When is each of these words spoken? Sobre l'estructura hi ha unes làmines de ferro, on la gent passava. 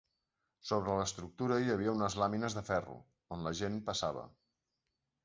Sobre 0.69 0.93
l'estructura 0.99 1.59
hi 1.65 1.69
ha 1.73 1.93
unes 1.93 2.15
làmines 2.21 2.55
de 2.59 2.63
ferro, 2.71 2.97
on 3.37 3.45
la 3.49 3.55
gent 3.61 3.77
passava. 3.91 4.25